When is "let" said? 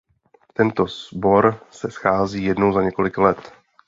3.17-3.51